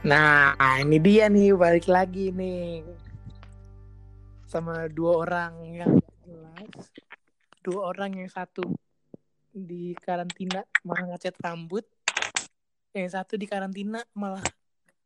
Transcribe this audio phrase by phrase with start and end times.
[0.00, 2.80] Nah, ini dia nih balik lagi nih
[4.48, 5.92] sama dua orang yang
[6.24, 6.88] jelas.
[7.60, 8.64] Dua orang yang satu
[9.52, 11.84] di karantina malah ngecat rambut,
[12.96, 14.42] yang satu di karantina malah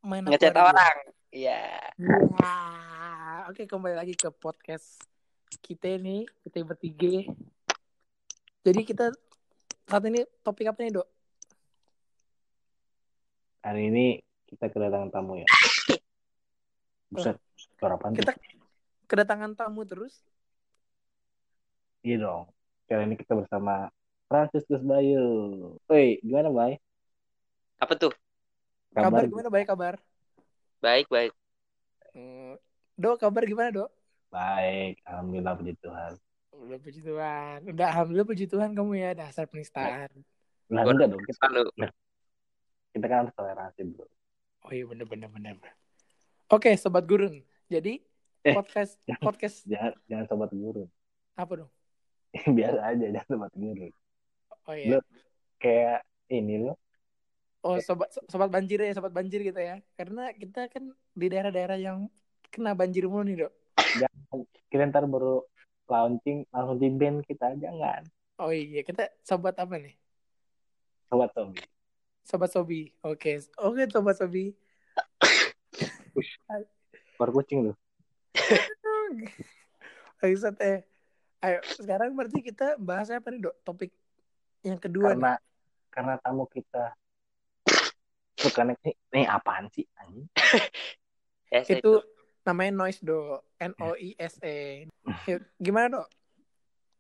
[0.07, 0.97] main Ngecat orang.
[1.35, 1.91] Iya.
[3.45, 5.05] Oke kembali lagi ke podcast
[5.61, 7.29] kita nih, kita bertiga.
[8.65, 9.13] Jadi kita
[9.85, 11.05] saat ini topik apa nih dok?
[13.61, 14.17] Hari ini
[14.49, 15.49] kita kedatangan tamu ya.
[17.13, 17.37] Buset,
[17.77, 18.17] suara tuh?
[18.17, 18.33] Kita
[19.13, 20.25] kedatangan tamu terus.
[22.01, 22.49] Iya dong.
[22.89, 23.93] Kali ini kita bersama
[24.25, 25.77] Franciscus Bayu.
[25.85, 26.81] Woi, gimana, Bay?
[27.77, 28.17] Apa tuh?
[28.97, 29.53] Kabar, gimana?
[29.53, 30.01] Baik kabar.
[30.81, 31.37] Baik, baik.
[32.17, 32.57] Hmm,
[32.95, 33.91] Dok, kabar gimana dok?
[34.31, 36.13] Baik, alhamdulillah puji Tuhan.
[36.55, 37.59] Udah puji Tuhan.
[37.67, 40.11] Udah alhamdulillah puji Tuhan kamu ya dasar penistaan.
[40.71, 41.71] Gua enggak dong, kita, Lalu.
[42.95, 44.07] kita kan harus toleransi, Bro.
[44.65, 45.55] Oh iya bener bener bener.
[46.49, 47.43] Oke sobat gurun.
[47.69, 48.01] Jadi
[48.45, 50.85] Eh, podcast podcast Jangan jangan sobat guru.
[51.35, 51.71] apa dong?
[52.57, 53.89] Biasa aja jangan sobat guru.
[54.65, 54.89] Oh iya.
[54.97, 55.09] Lu-
[55.57, 56.77] Kayak ini loh.
[57.65, 59.81] Oh sobat sobat banjir ya sobat banjir gitu ya.
[59.97, 62.09] Karena kita kan di daerah-daerah yang
[62.55, 63.53] kena banjir mulu nih dok.
[64.71, 65.43] Kita ntar baru
[65.91, 68.07] launching langsung di band kita jangan.
[68.39, 69.95] Oh iya kita sobat apa nih?
[71.11, 71.59] Sobat Tommy.
[72.23, 72.95] Sobat Sobi.
[73.03, 74.55] Oke oke sobat Sobi.
[77.19, 77.77] Keluar kucing loh.
[80.23, 80.87] Bangsat eh.
[81.45, 83.55] Ayo sekarang berarti kita bahas apa nih dok?
[83.67, 83.91] Topik
[84.65, 85.21] yang kedua nih.
[85.21, 85.35] Karena
[85.93, 86.97] karena tamu kita
[88.41, 90.27] suka nih, nih apaan sih anjing?
[91.55, 92.03] Itu
[92.45, 93.41] namanya noise do.
[93.59, 94.87] N O I S E.
[95.25, 96.09] Ya, gimana dok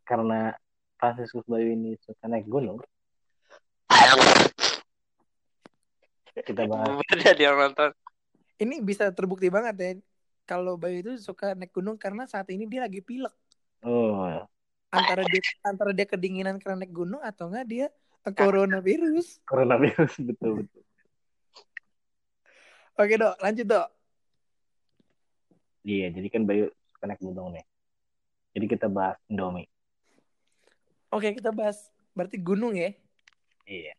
[0.05, 0.53] Karena
[1.01, 2.81] Franciscus Bayu ini suka naik gunung,
[6.45, 7.01] kita bahas.
[7.09, 7.91] Beda dia nonton.
[8.55, 9.91] ini bisa terbukti banget ya
[10.45, 13.33] kalau Bayu itu suka naik gunung karena saat ini dia lagi pilek.
[13.85, 14.45] Oh.
[14.93, 17.87] Antara dia antara dia kedinginan karena naik gunung atau enggak dia
[18.25, 19.41] coronavirus.
[19.49, 20.85] Coronavirus betul betul.
[22.95, 23.89] oke dok lanjut dok
[25.85, 27.65] Iya, jadi kan Bayu suka naik gunung nih.
[28.51, 29.69] Jadi kita bahas Indomie.
[31.09, 31.79] oke kita bahas
[32.11, 32.91] berarti gunung ya
[33.65, 33.95] Iya.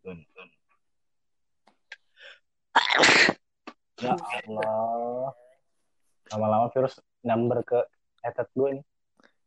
[0.00, 0.48] Gun- gun.
[3.96, 5.34] Ya Allah.
[6.30, 7.78] Lama-lama virus nyamber ke
[8.20, 8.84] headset gue nih.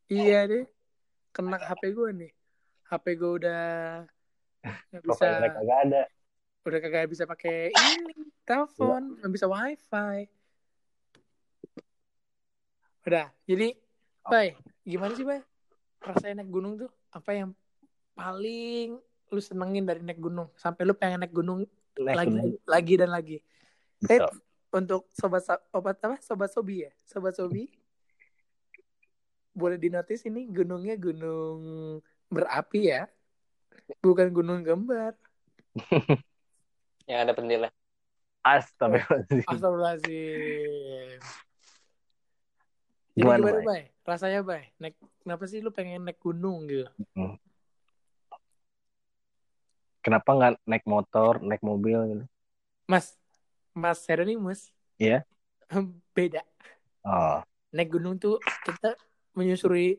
[0.08, 0.64] iya deh
[1.32, 2.32] kena HP gue nih
[2.86, 3.64] HP gue udah
[4.90, 6.02] nggak bisa Profile mereka gak ada.
[6.64, 8.14] udah kagak bisa pakai ini
[8.44, 10.28] telepon nggak bisa wifi
[13.08, 13.72] udah jadi
[14.28, 15.40] Bay gimana sih Bay?
[16.04, 17.56] Rasanya naik gunung tuh apa yang
[18.12, 20.52] paling lu senengin dari naik gunung?
[20.60, 21.64] Sampai lu pengen naik gunung
[21.96, 22.52] Naik lagi gunung.
[22.68, 23.38] lagi dan lagi.
[24.06, 24.20] Eh
[24.68, 26.20] untuk sobat sa- obat apa?
[26.20, 26.92] Sobat sobi ya?
[27.08, 27.72] Sobat sobi?
[29.56, 31.60] Boleh dinotis ini gunungnya gunung
[32.28, 33.08] berapi ya?
[34.04, 35.16] Bukan gunung gembar.
[37.10, 37.68] Yang ada pendela.
[38.44, 39.48] Astagfirullahaladzim.
[39.48, 41.47] Astagfirullahaladzim.
[43.18, 43.66] Jadi Gimana, gimana, Bay?
[43.66, 43.84] Bay?
[44.06, 44.64] Rasanya, Bay?
[44.78, 44.94] Naik,
[45.26, 46.86] kenapa sih lu pengen naik gunung gitu?
[50.06, 52.24] Kenapa nggak naik motor, naik mobil gitu?
[52.86, 53.18] Mas,
[53.74, 54.70] Mas Serenimus.
[55.02, 55.26] Iya.
[56.16, 56.46] Beda.
[57.02, 57.42] Oh,
[57.74, 58.94] Naik gunung tuh kita
[59.34, 59.98] menyusuri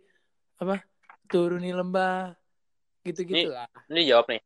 [0.63, 0.79] apa?
[1.27, 2.39] Turuni lembah
[3.03, 3.67] gitu-gitu Ini- lah.
[3.91, 4.41] Ini jawab nih.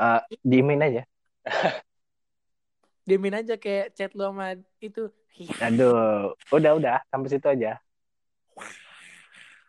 [0.00, 1.02] eh, diemin aja.
[3.02, 5.10] Diemin aja kayak chat lu sama itu.
[5.32, 7.80] Iya, Aduh, udah udah sampai situ aja.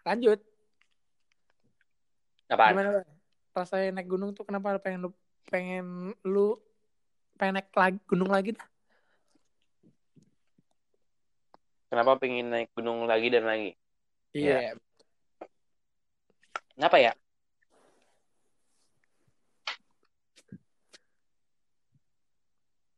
[0.03, 0.39] Lanjut.
[2.51, 2.75] Apaan?
[2.75, 3.01] Gimana?
[3.53, 5.09] Rasanya naik gunung tuh kenapa pengen lu
[5.47, 6.57] pengen lu
[7.37, 8.67] pengen naik lagi, gunung lagi dah?
[11.89, 13.77] Kenapa pengen naik gunung lagi dan lagi?
[14.33, 14.77] Iya.
[16.73, 17.13] Kenapa ya?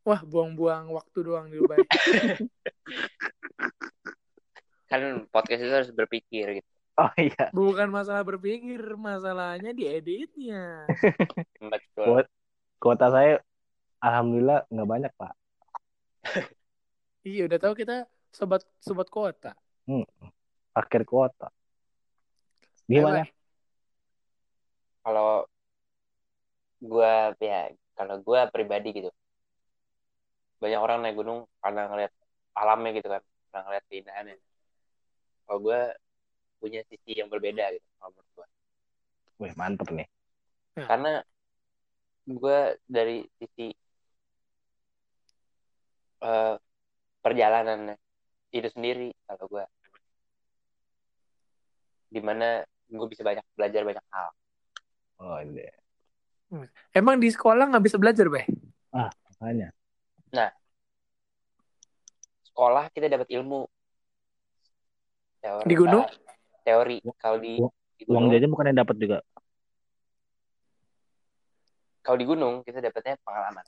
[0.06, 1.82] Wah, buang-buang waktu doang di Dubai.
[4.86, 6.70] Kan podcast itu harus berpikir gitu.
[6.96, 7.50] Oh iya.
[7.50, 10.86] Bukan masalah berpikir, masalahnya di editnya.
[11.74, 12.06] Betul.
[12.06, 12.26] Buat
[12.78, 13.42] kuota saya
[13.98, 15.34] alhamdulillah nggak banyak, Pak.
[17.26, 19.58] iya, udah tahu kita sobat sobat kota.
[20.78, 21.50] Akhir kuota.
[22.86, 23.26] Gimana?
[25.02, 25.50] Kalau
[26.78, 29.10] gua ya kalau gua pribadi gitu.
[30.62, 32.12] Banyak orang naik gunung karena ngeliat
[32.56, 33.22] alamnya gitu kan.
[33.52, 34.36] pernah ngeliat keindahannya
[35.48, 35.80] kalau gue
[36.60, 38.48] punya sisi yang berbeda gitu kalau menurut gue
[39.40, 40.08] Wih, mantep nih.
[40.76, 41.24] karena
[42.26, 42.58] gue
[42.90, 43.72] dari sisi
[46.26, 46.56] eh,
[47.24, 47.96] perjalanannya
[48.52, 49.64] itu sendiri kalau gue
[52.12, 54.30] di mana gue bisa banyak belajar banyak hal
[55.16, 55.72] Oh, iya.
[56.92, 58.44] Emang di sekolah nggak bisa belajar, Beh?
[58.92, 59.72] Makanya.
[62.52, 63.68] Sekolah kita dapat ilmu
[65.40, 66.04] teori Di gunung?
[66.66, 69.20] teori kalau di, Uang- di Uang gunung jajan bukan yang dapat juga.
[72.06, 73.66] kalau di gunung kita dapatnya pengalaman.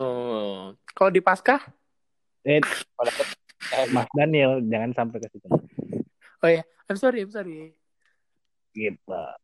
[0.00, 0.72] Oh.
[0.96, 1.60] Kalau di Paskah?
[2.48, 2.56] Eh,
[2.96, 3.26] kalau dapet
[3.68, 5.46] eh, Mas Daniel, jangan sampai ke situ.
[6.40, 7.76] Oh ya, I'm sorry, I'm sorry.
[8.72, 8.96] Gitu.
[9.12, 9.36] Oh,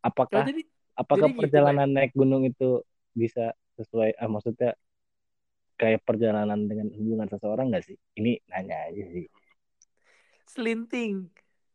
[0.00, 0.62] Apakah jadi
[0.94, 2.86] apakah jadi gitu, perjalanan naik gunung itu
[3.18, 4.78] bisa sesuai ah, maksudnya
[5.78, 7.96] kayak perjalanan dengan hubungan seseorang nggak sih?
[8.18, 9.26] Ini nanya aja sih.
[10.48, 11.30] selinting.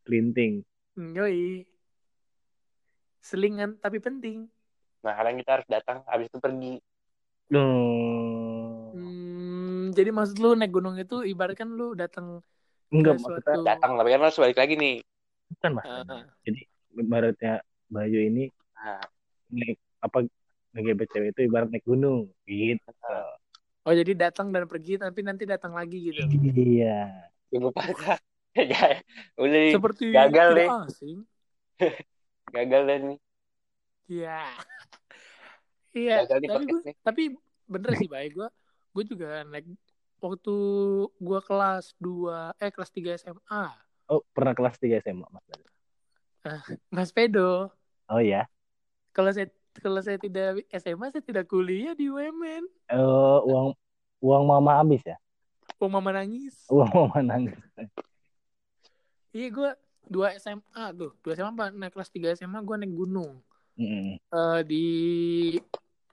[0.10, 0.66] Linting.
[0.98, 1.64] Hmm, Yoi.
[3.24, 4.52] Selingan tapi penting.
[5.04, 6.80] nah kadang kita harus datang habis itu pergi
[7.52, 8.90] Hmm.
[8.94, 12.40] Hmm, jadi maksud lu naik gunung itu ibaratkan lu datang
[12.90, 14.96] Enggak ke maksudnya suatu datang tapi kan harus balik lagi nih
[15.54, 15.86] bukan mas.
[15.86, 16.26] Ah.
[16.46, 16.62] Jadi
[16.98, 17.54] ibaratnya
[17.94, 19.06] Bayu ini nah,
[19.54, 20.26] naik apa
[20.74, 22.90] ngegebet cewek itu ibarat naik gunung gitu.
[23.84, 26.24] Oh jadi datang dan pergi tapi nanti datang lagi gitu.
[26.24, 27.28] Iya.
[27.52, 28.18] tunggu patah
[28.58, 29.02] ya
[29.38, 30.70] udah nih, Seperti gagal nih.
[30.88, 31.18] asing.
[32.56, 33.18] gagal deh nih
[34.08, 34.40] Iya.
[35.94, 36.96] Iya, tapi nih.
[37.06, 37.24] tapi
[37.70, 38.50] bener sih baik gue
[38.98, 39.70] gue juga naik
[40.18, 40.56] waktu
[41.22, 43.64] gue kelas 2 eh kelas 3 SMA
[44.10, 45.46] Oh pernah kelas 3 SMA mas.
[45.46, 45.66] Bayu?
[46.90, 47.70] nggak sepedo
[48.10, 48.50] Oh ya.
[49.14, 53.74] kalau saya kalau saya tidak SMA saya tidak kuliah di UMN Eh uang
[54.20, 55.18] uang mama habis ya?
[55.80, 57.58] oh mama nangis Uang mama nangis.
[59.31, 59.70] iya gue
[60.06, 60.62] dua SMA
[60.94, 63.40] tuh dua SMA apa naik kelas 3 SMA gue naik gunung
[63.74, 64.22] Mm-mm.
[64.22, 64.86] Eh, di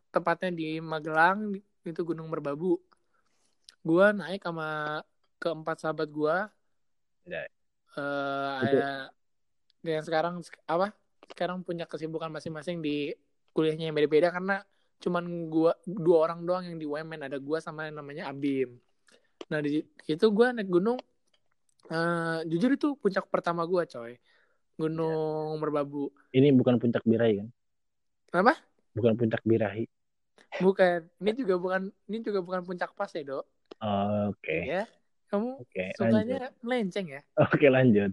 [0.08, 1.52] tepatnya di Magelang
[1.82, 2.80] itu Gunung Merbabu
[3.80, 5.00] gue naik sama
[5.36, 6.36] keempat sahabat gue
[7.28, 7.44] Ya.
[7.94, 9.12] eh Itu- ada
[9.84, 10.34] yang sekarang
[10.66, 10.96] apa
[11.30, 13.12] sekarang punya kesibukan masing-masing di
[13.52, 14.62] kuliahnya yang beda-beda karena
[15.00, 18.76] cuman gua dua orang doang yang di UMN ada gua sama yang namanya Abim
[19.48, 21.00] nah di itu gua naik gunung
[21.90, 24.14] eh jujur itu puncak pertama gua coy
[24.76, 27.48] Gunung Merbabu Ini bukan puncak birahi kan?
[28.32, 28.54] Apa?
[28.96, 29.84] Bukan puncak birahi.
[30.56, 33.44] bukan ini juga bukan ini juga bukan puncak pas ya dok
[33.80, 34.68] Oh, Oke.
[34.68, 34.84] ya
[35.32, 35.96] kamu Oke, lanjut.
[35.96, 38.12] sukanya melenceng ya Oke, lanjut.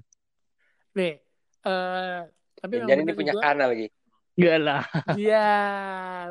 [0.96, 1.20] nih
[1.68, 2.20] eh
[2.58, 3.88] tapi jadi memang ini punya gua- kanal lagi
[4.38, 4.84] Enggak lah.
[5.18, 5.48] Iya,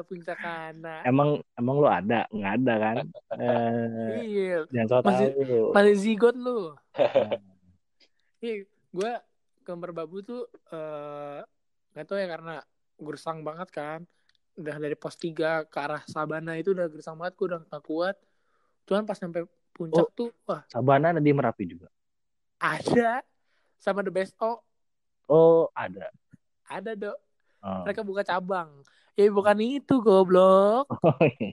[0.06, 1.02] puncak kana.
[1.02, 2.22] Emang emang lu ada?
[2.30, 2.96] Enggak ada kan?
[3.34, 5.66] Eh, Iya, jangan so Masih- tahu.
[5.74, 6.70] masih zigot lu.
[8.36, 8.62] Iya,
[8.92, 9.12] gue
[9.60, 11.40] ke Merbabu tuh eh
[11.90, 12.54] nggak tahu ya karena
[12.96, 14.00] gersang banget kan.
[14.54, 18.16] Udah dari pos 3 ke arah Sabana itu udah gersang banget, gue udah gak kuat.
[18.84, 19.42] Cuman pas sampai
[19.72, 21.90] puncak tuh, wah Sabana ada di Merapi juga.
[22.56, 23.20] ada
[23.76, 24.62] sama The Best O,
[25.26, 26.08] Oh, ada.
[26.64, 27.18] ada dok.
[27.66, 27.82] Oh.
[27.82, 28.70] Mereka buka cabang.
[29.12, 30.86] Ya bukan itu goblok.
[31.02, 31.50] Oh, iya.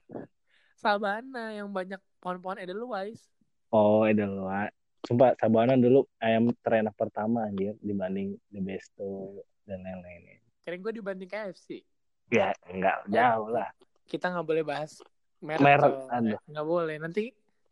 [0.76, 3.24] Sabana yang banyak pohon-pohon Edelweiss.
[3.70, 4.70] Oh, Edelweiss.
[5.02, 10.40] Sumpah Sabana dulu ayam terenak pertama anjir dibanding The Besto dan lain-lain.
[10.62, 11.82] Keren gue dibanding KFC.
[12.30, 13.68] Ya, enggak jauh lah.
[14.04, 15.00] kita nggak boleh bahas
[15.40, 16.40] merek, Merek, aduh.
[16.46, 17.32] nggak boleh nanti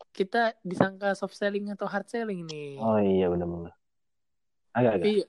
[0.10, 3.76] kita disangka soft selling atau hard selling nih Oh iya benar-benar.
[4.72, 5.06] Agak-agak.
[5.06, 5.26] iya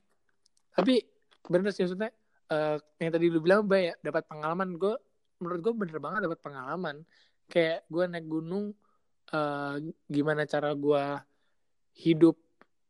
[0.71, 1.03] tapi
[1.43, 2.11] bener sih maksudnya
[2.49, 4.95] eh, yang tadi lu bilang bay ya dapat pengalaman gue
[5.39, 6.95] menurut gue bener banget dapat pengalaman
[7.45, 8.71] kayak gue naik gunung
[9.29, 9.75] eh,
[10.07, 11.03] gimana cara gue
[11.95, 12.35] hidup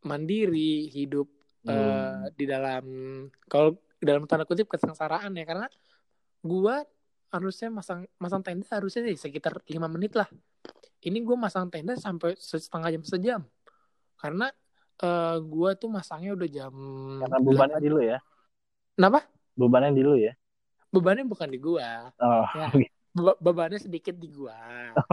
[0.01, 2.27] mandiri hidup eh, Hmm.
[2.35, 2.85] di dalam
[3.47, 3.71] kalau
[4.03, 5.63] dalam tanda kutip kesengsaraan ya karena
[6.43, 6.83] gua
[7.31, 10.27] harusnya masang masang tenda harusnya sih sekitar lima menit lah
[11.01, 13.41] ini gue masang tenda sampai setengah jam sejam
[14.19, 14.51] karena
[14.99, 16.73] eh, gua tuh masangnya udah jam
[17.23, 17.83] Karena bebannya 8.
[17.83, 18.19] di lu ya.
[18.99, 19.19] kenapa
[19.53, 20.33] Bebannya di lu ya.
[20.89, 22.69] bebannya bukan di gua Oh, ya
[23.13, 24.53] Be- bebannya sedikit di gua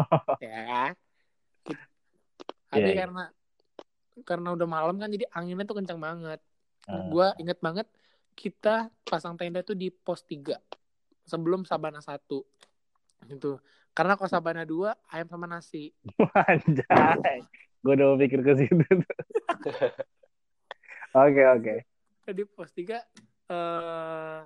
[0.45, 0.93] ya
[2.69, 3.01] tapi Iya, iya.
[3.01, 3.25] karena
[4.23, 6.41] karena udah malam kan jadi anginnya tuh kencang banget
[6.85, 7.07] Ah.
[7.07, 7.87] Gua inget banget
[8.33, 10.57] kita pasang tenda tuh di pos 3
[11.23, 12.41] sebelum Sabana 1
[13.29, 13.61] gitu.
[13.93, 15.93] Karena kalau Sabana 2 ayam sama nasi.
[16.49, 17.45] anjay.
[17.81, 18.81] Gue udah mikir ke situ.
[21.13, 21.75] Oke, oke.
[22.25, 23.03] Jadi pos 3
[23.51, 24.39] eh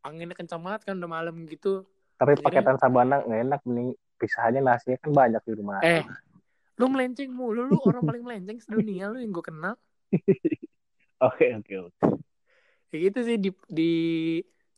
[0.00, 1.82] anginnya kencang banget kan udah malam gitu.
[2.14, 5.80] Tapi Akhirnya- paketan Sabana nggak enak mending pisahannya nasinya kan banyak di rumah.
[5.82, 6.04] Eh,
[6.76, 9.76] Lu melenceng mulu, lu orang paling melenceng sedunia lu yang gue kenal.
[11.20, 12.00] Oke oke oke.
[12.88, 13.92] Ya gitu sih di di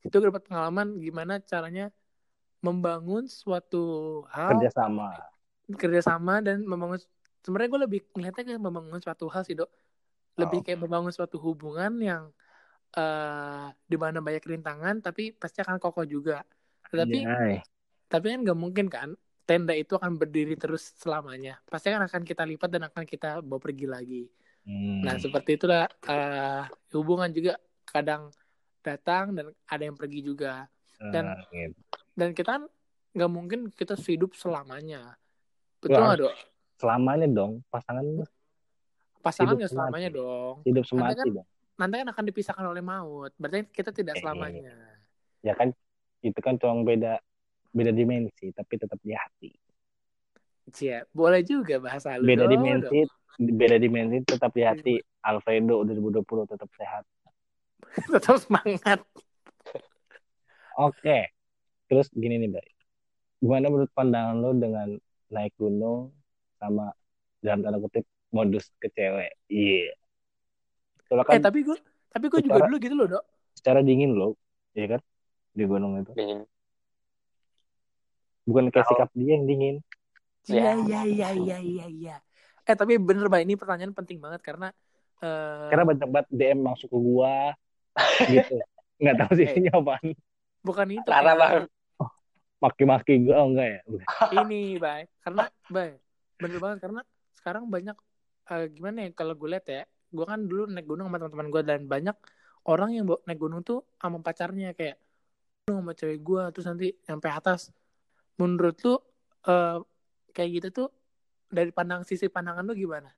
[0.00, 1.94] itu gue dapat pengalaman gimana caranya
[2.58, 3.82] membangun suatu
[4.28, 5.14] hal Kerjasama.
[5.70, 6.98] kerjasama dan membangun
[7.40, 9.70] sebenarnya gue lebih ngeliatnya kayak membangun suatu hal sih dok
[10.34, 10.64] lebih Oh.
[10.66, 12.22] kayak membangun suatu hubungan yang
[12.92, 16.44] eh di mana banyak rintangan tapi pasti akan kokoh juga.
[16.84, 17.64] Tapi Anjay.
[18.06, 19.08] tapi kan nggak mungkin kan
[19.42, 21.56] tenda itu akan berdiri terus selamanya.
[21.64, 24.24] Pasti kan akan kita lipat dan akan kita bawa pergi lagi.
[24.62, 25.02] Hmm.
[25.02, 26.62] nah seperti itulah eh
[26.94, 28.30] hubungan juga kadang
[28.78, 30.70] datang dan ada yang pergi juga.
[31.02, 31.74] Dan- gitu.
[32.14, 32.64] dan kita kan
[33.10, 35.18] nggak mungkin kita hidup selamanya.
[35.82, 36.34] Betul nggak dok?
[36.78, 38.02] selamanya dong pasangan
[39.18, 40.62] pasangan nggak selamanya dong.
[40.62, 41.48] Hidup Nanti semati kan- dong.
[41.78, 44.20] Nanti kan akan dipisahkan oleh maut berarti kita tidak Eh.
[44.20, 44.74] selamanya
[45.42, 45.74] Ya kan
[46.22, 47.18] itu kan cuma beda
[47.74, 49.50] beda dimensi tapi tetap di hati.
[50.70, 53.02] Cia, boleh juga bahasa lu Beda dong, dimensi
[53.42, 54.94] beda dimensi tetap di hati.
[55.26, 57.04] Alfredo 2020 tetap sehat.
[58.14, 59.02] tetap semangat
[60.78, 61.34] Oke.
[61.90, 62.68] Terus gini nih, Bay.
[63.42, 64.96] Gimana menurut pandangan lo dengan
[65.28, 66.14] naik gunung
[66.56, 66.94] sama
[67.44, 69.36] dalam tanda kutip modus ke cewek?
[69.52, 69.92] Iya.
[71.12, 71.76] Soalnya kan eh tapi gue
[72.08, 74.32] tapi gue juga dulu gitu loh dok secara dingin loh,
[74.72, 75.00] iya kan?
[75.52, 76.12] Di gunung itu.
[76.16, 76.48] Dingin.
[78.48, 79.76] Bukan kayak sikap dia yang dingin.
[80.48, 80.74] iya Ya.
[80.82, 82.16] iya iya iya iya iya
[82.62, 84.72] eh tapi bener mbak ini pertanyaan penting banget karena
[85.22, 87.54] eh Karena banyak banget DM masuk ke gua
[88.26, 88.54] gitu.
[89.02, 89.58] Nggak tahu sih Eh.
[89.62, 90.06] ini apaan.
[90.66, 91.62] bukan itu kayak banget.
[92.62, 93.80] Maki-maki gua oh enggak ya?
[94.42, 95.90] Ini bay karena bay
[96.38, 97.00] bener banget karena
[97.38, 97.96] sekarang banyak
[98.50, 99.82] eh, gimana ya kalau gue lihat ya
[100.16, 102.16] gue kan dulu naik gunung sama teman-teman gue dan banyak
[102.68, 104.96] orang yang naik gunung tuh sama pacarnya kayak
[105.66, 107.60] gunung sama cewek gue terus nanti sampai atas
[108.40, 108.94] menurut lu
[109.48, 109.78] eh,
[110.36, 110.88] kayak gitu tuh
[111.52, 113.10] dari pandang sisi pandangan lu gimana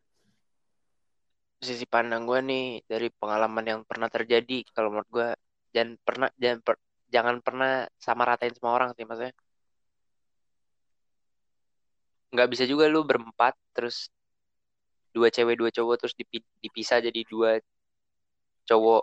[1.66, 5.28] Sisi pandang gue nih dari pengalaman yang pernah terjadi kalau menurut gue
[5.74, 6.84] jangan pernah jangan per-
[7.14, 7.70] jangan pernah
[8.06, 9.34] sama ratain semua orang sih maksudnya.
[12.34, 14.10] Nggak bisa juga lu berempat terus
[15.14, 17.62] dua cewek dua cowok terus dipi- dipisah jadi dua
[18.66, 19.02] cowok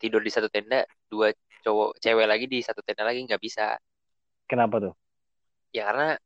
[0.00, 1.28] tidur di satu tenda, dua
[1.60, 3.76] cowok cewek lagi di satu tenda lagi nggak bisa.
[4.48, 4.94] Kenapa tuh?
[5.70, 6.16] Ya karena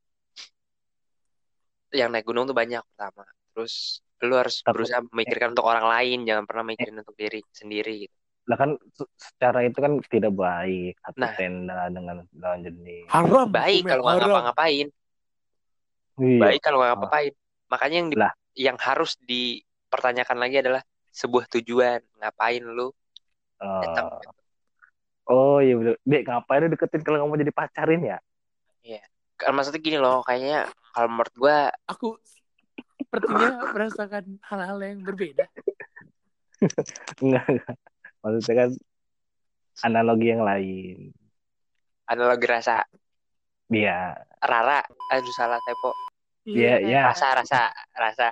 [1.91, 3.27] yang naik gunung tuh banyak pertama.
[3.55, 8.07] Terus lu harus Takut- berusaha memikirkan untuk orang lain, jangan pernah mikirin untuk diri sendiri
[8.07, 8.15] gitu.
[8.45, 11.33] Lah kan se- secara itu kan tidak baik satu Nah.
[11.35, 13.09] tenda dengan lawan jenis.
[13.09, 14.87] haram Baik kalau nggak ngapa-ngapain,
[16.21, 16.41] Iya.
[16.41, 17.33] baik kalau nggak ngapa-ngapain.
[17.65, 18.33] Makanya yang di- Lah.
[18.55, 22.01] Yang harus dipertanyakan lagi adalah sebuah tujuan.
[22.19, 22.91] Ngapain lu
[23.59, 24.19] datang?
[25.31, 25.95] oh iya bener.
[26.03, 28.19] Dek ngapain lu deketin kalau nggak mau jadi pacarin ya?
[29.35, 31.57] Kan maksudnya gini loh, kayaknya kalau menurut gua
[31.91, 32.15] aku
[33.03, 35.47] sepertinya merasakan hal-hal yang berbeda
[37.23, 37.77] Enggak, enggak.
[38.23, 38.71] Maksudnya kan
[39.85, 41.13] analogi yang lain.
[42.09, 42.85] analogi rasa
[43.73, 44.13] Iya.
[44.45, 45.91] Rara, aduh salah typo.
[46.45, 47.01] Iya, iya.
[47.09, 48.29] Rasa, rasa, rasa.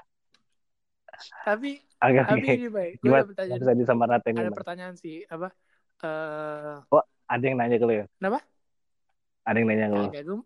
[1.44, 3.60] Tapi Agak tapi ini baik gue ada pertanyaan.
[3.62, 5.54] Bisa disamaratain ada pertanyaan sih apa
[6.02, 6.76] eh
[7.30, 8.06] Ada yang nanya ke lu ya?
[8.18, 8.40] Kenapa?
[9.46, 10.06] Ada yang nanya ke lu.
[10.10, 10.38] Kagak gue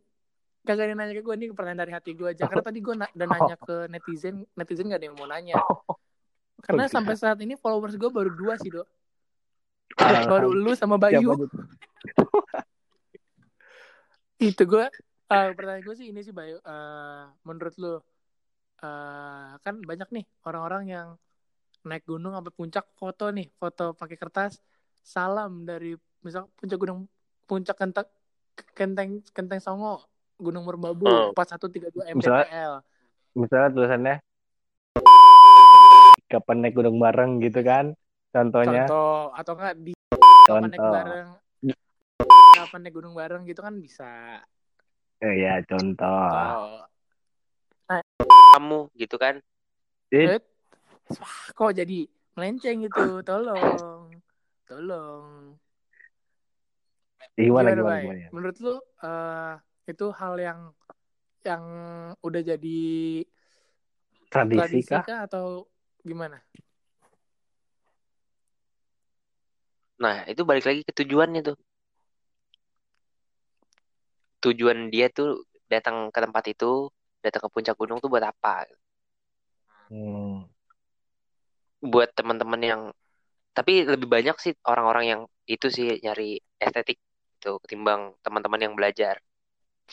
[0.67, 2.43] Kagak ada yang nanya ke gue Ini pertanyaan dari hati gue aja.
[2.47, 5.55] Karena tadi gue na- udah nanya ke netizen Netizen gak ada yang mau nanya.
[6.63, 6.95] Karena Oke.
[6.95, 8.87] sampai saat ini followers gue baru dua sih dok.
[9.97, 11.31] Ah, Baru lu sama siapa Bayu?
[14.37, 14.87] Itu gue
[15.33, 17.95] eh, Pertanyaan gue sih ini sih Bayu Eh, Menurut lu
[18.79, 21.09] eh, Kan banyak nih Orang-orang yang
[21.83, 24.59] Naik gunung sampai puncak Foto nih Foto pakai kertas
[24.99, 27.07] Salam dari Misal puncak gunung
[27.45, 28.09] Puncak kentang
[28.73, 30.03] Kenteng Kenteng Songo
[30.37, 31.33] Gunung Merbabu Hmm.
[31.33, 32.75] 4132 Misalnya- mdpl
[33.35, 34.17] Misalnya tulisannya
[36.27, 37.95] kapan naik gunung bareng gitu kan?
[38.29, 39.93] Contohnya contoh atau enggak di
[40.43, 40.93] kapan naik contoh.
[40.93, 41.29] bareng
[42.57, 44.43] kapan naik gunung bareng gitu kan bisa
[45.17, 46.27] Eh, ya contoh.
[46.27, 46.83] oh.
[48.57, 49.37] Kamu gitu kan.
[51.21, 54.09] Wah, kok jadi melenceng gitu tolong
[54.65, 55.57] tolong
[57.37, 58.29] gimana Gimana, gimana, gimana?
[58.33, 59.53] menurut lu eh,
[59.93, 60.61] itu hal yang
[61.45, 61.65] yang
[62.25, 62.81] udah jadi
[64.33, 65.05] Tradisi tradisi kah?
[65.05, 65.69] kah atau
[66.01, 66.41] gimana
[69.97, 71.57] Nah, itu balik lagi ke tujuannya tuh.
[74.45, 76.93] Tujuan dia tuh datang ke tempat itu,
[77.27, 78.71] datang ke puncak gunung tuh buat apa?
[79.91, 80.47] Hmm.
[81.83, 82.83] Buat teman-teman yang
[83.57, 87.01] tapi lebih banyak sih orang-orang yang itu sih nyari estetik
[87.41, 89.19] itu ketimbang teman-teman yang belajar.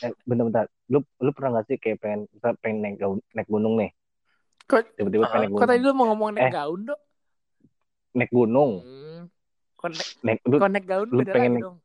[0.02, 0.66] Eh, bentar-bentar.
[0.90, 2.20] Lu lu pernah gak sih kayak pengen
[2.60, 3.90] pengen naik, gu- naik gunung nih?
[4.66, 6.52] Kok, tiba-tiba pengen naik kok tadi gunung lu mau ngomong naik Eh.
[6.52, 7.00] gaun dok?
[8.14, 9.22] naik gunung Hmm.
[9.74, 9.88] Kok
[10.22, 11.76] naik, lu, gaun lu beda pengen lagi naik- dong.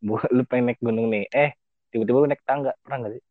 [0.00, 1.50] bu- lu pengen naik gunung nih eh
[1.90, 3.22] tiba-tiba lu naik tangga pernah nggak sih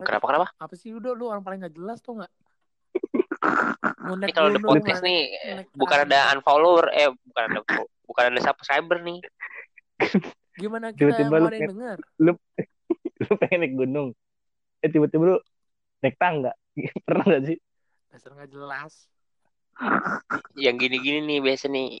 [0.00, 0.46] Kenapa kenapa?
[0.58, 2.32] apa sih udah lu orang paling gak jelas tuh nggak?
[4.04, 5.20] Mau Ini kalau ada gunung, podcast nih,
[5.60, 7.60] naik bukan ada unfollower, eh bukan ada
[8.08, 9.18] bukan ada subscriber nih.
[10.62, 11.98] Gimana kita Tiba-tiba mau lu ada yang denger?
[13.24, 14.08] lu pengen naik gunung
[14.84, 15.36] eh tiba-tiba lu
[16.04, 16.52] naik tangga
[17.08, 17.58] pernah nggak sih
[18.14, 19.10] Dasar gak jelas.
[20.54, 21.98] Yang gini-gini nih biasa nih.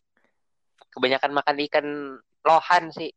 [0.94, 1.86] Kebanyakan makan ikan
[2.46, 3.10] lohan sih.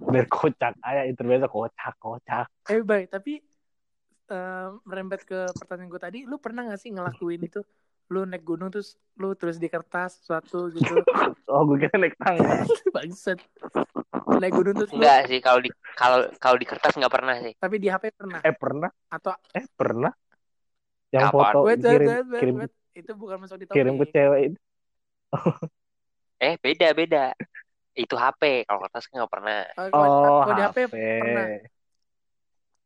[0.00, 3.38] biar kocak aja itu biasa kocak kocak Eh baik, tapi
[4.30, 7.60] eh, merembet ke pertanyaan gue tadi, lu pernah gak sih ngelakuin itu?
[8.10, 10.98] Lu naik gunung terus lu tulis di kertas sesuatu gitu.
[11.52, 13.38] oh gue kira naik tangga Bangsat.
[14.38, 17.52] Naik gunung terus lu, Enggak sih kalau di kalau kalau di kertas nggak pernah sih.
[17.58, 18.40] tapi di HP pernah.
[18.42, 20.12] eh pernah Atau eh pernah
[21.10, 21.34] yang Kapan?
[21.34, 22.72] foto wait, wait, kirim wait, wait, kirim wait.
[22.94, 24.14] Itu bukan masuk di kirim ke topik.
[24.14, 24.58] cewek itu
[26.40, 27.24] Eh beda beda.
[27.92, 29.60] Itu HP kalau kertas nggak pernah.
[29.76, 31.46] Oh, oh kalau di HP HP pernah.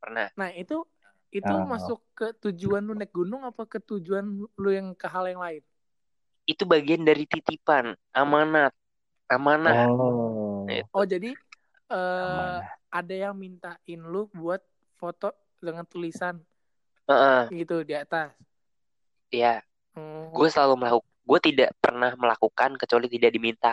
[0.05, 0.27] Pernah.
[0.37, 0.77] Nah, itu
[1.39, 1.65] itu Oh.
[1.73, 4.25] masuk ke tujuan lu naik gunung apa ke tujuan
[4.63, 5.63] lu yang ke hal yang lain?
[6.53, 8.73] Itu bagian dari titipan amanat
[9.35, 9.77] amanah.
[9.89, 10.85] oh Itu.
[10.97, 11.31] Oh, jadi
[11.93, 12.77] eh Amanah.
[12.99, 14.63] ada yang mintain lu buat
[15.01, 15.29] foto
[15.61, 16.37] dengan tulisan
[17.09, 18.33] Heeh, gitu di atas.
[19.35, 19.49] Iya.
[19.95, 20.31] Hmm.
[20.37, 21.11] Gue selalu melakukan.
[21.29, 23.73] Gue tidak pernah melakukan kecuali tidak diminta.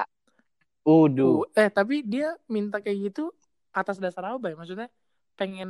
[0.86, 3.30] Uduh, Uh, eh tapi dia minta kayak gitu
[3.72, 4.56] atas dasar apa ya?
[4.58, 4.88] Maksudnya
[5.40, 5.70] pengen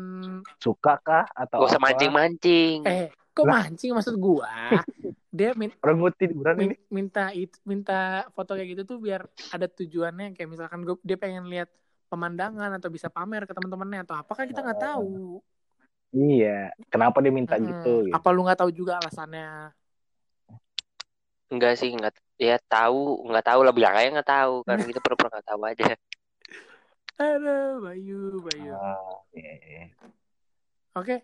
[0.62, 1.90] suka kah atau Gak usah apa?
[1.90, 2.78] mancing-mancing.
[2.88, 3.04] eh
[3.36, 3.56] kok Lah.
[3.56, 4.50] mancing maksud gua?
[5.38, 6.76] Dia min- Orang tiduran ini.
[6.76, 7.94] min- minta it, minta
[8.36, 9.22] foto kayak gitu tuh biar
[9.56, 11.70] ada tujuannya kayak misalkan gua, dia pengen lihat
[12.12, 15.40] pemandangan atau bisa pamer ke teman-temannya atau apa kan kita nggak tahu.
[16.12, 16.48] Iya,
[16.92, 17.68] kenapa dia minta Mm-mm.
[17.72, 17.88] gitu?
[18.04, 18.16] gitu.
[18.16, 19.72] Apa lu nggak tahu juga alasannya?
[21.52, 22.14] Enggak sih, enggak.
[22.48, 25.84] Ya tahu, enggak tahu lah bilang aja enggak tahu kan kita pura-pura enggak tahu aja.
[27.22, 28.74] Aduh, Bayu, Bayu.
[28.74, 28.98] Ah,
[29.32, 29.84] iya, iya.
[30.98, 31.22] Oke.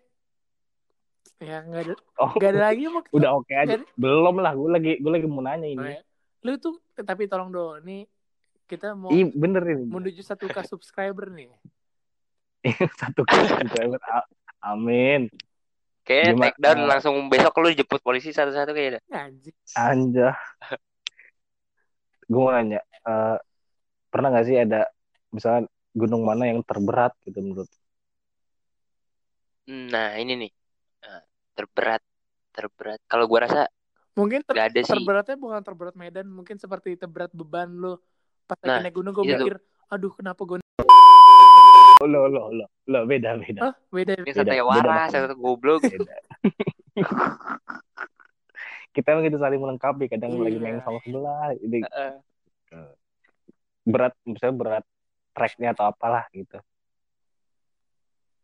[1.38, 3.78] Ya nggak ada, Oh, nggak ada lagi mau udah oke aja.
[3.78, 5.78] Jadi- Belum lah, gue lagi gue lagi mau nanya ini.
[5.80, 5.98] Oke.
[6.42, 8.06] Lu tuh tapi tolong dong, nih
[8.66, 9.86] kita mau Ih, bener ini.
[9.86, 11.50] menuju satu k subscriber nih.
[13.00, 14.02] Satu kali subscriber.
[14.60, 15.30] Amin.
[16.04, 16.46] Kayaknya Gimana?
[16.48, 19.00] take down langsung besok lu dijemput polisi satu-satu kayaknya.
[19.08, 19.56] Anjing.
[19.74, 20.30] Anja.
[22.28, 23.38] Gue mau nanya, eh,
[24.10, 24.90] pernah gak sih ada
[25.30, 27.70] misalnya gunung mana yang terberat gitu menurut?
[29.68, 30.52] Nah, ini nih.
[31.04, 31.22] Nah,
[31.58, 32.02] terberat,
[32.54, 33.02] terberat.
[33.10, 33.62] Kalau gua rasa
[34.18, 34.98] Mungkin ter- ada sih.
[34.98, 38.02] terberatnya bukan terberat medan, mungkin seperti terberat beban lu.
[38.50, 39.38] Pas lagi Nah, naik gunung gue tuh.
[39.38, 39.56] mikir,
[39.94, 40.58] aduh kenapa gue
[42.02, 43.62] Lo lo lo lo beda beda.
[43.62, 44.42] ah beda Ini beda.
[44.42, 45.82] satu beda waras, satu goblok.
[45.86, 46.16] beda.
[48.96, 50.10] Kita emang gitu saling melengkapi.
[50.10, 50.46] Kadang Iya.
[50.50, 51.54] lagi main sama sebelah.
[51.62, 52.14] Ini Heeh.
[53.86, 54.86] berat, misalnya berat
[55.38, 56.58] tracknya atau apalah gitu.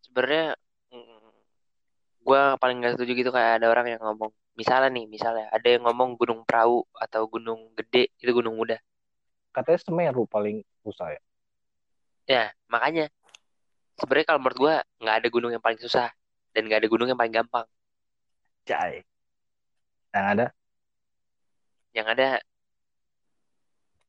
[0.06, 0.54] Sebenarnya
[0.94, 1.34] mm,
[2.22, 5.82] gua paling nggak setuju gitu kayak ada orang yang ngomong misalnya nih misalnya ada yang
[5.90, 8.78] ngomong gunung perahu atau gunung gede itu gunung muda
[9.54, 11.22] Katanya Semeru paling susah ya.
[12.26, 13.10] ya makanya
[13.98, 16.10] sebenarnya kalau menurut gua nggak ada gunung yang paling susah
[16.54, 17.66] dan nggak ada gunung yang paling gampang
[18.64, 19.04] Jai.
[20.14, 20.46] Yang ada
[21.94, 22.42] yang ada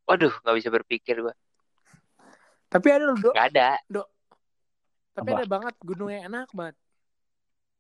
[0.09, 1.35] waduh nggak bisa berpikir gua
[2.74, 3.34] Tapi ada loh, Dok.
[3.38, 3.78] ada
[5.14, 5.38] Tapi Apa?
[5.38, 6.74] ada banget gunung yang enak banget.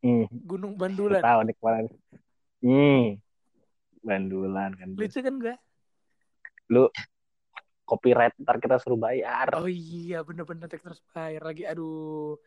[0.06, 1.18] hmm, Gunung Bandulan.
[1.18, 1.86] tahu nih kemarin.
[2.62, 3.04] Hmm.
[4.06, 4.88] Bandulan kan.
[4.94, 5.54] Lucu kan gue?
[7.84, 9.52] Copyright ntar kita suruh bayar.
[9.60, 11.68] Oh iya, bener-bener tek terus bayar lagi.
[11.68, 12.40] Aduh.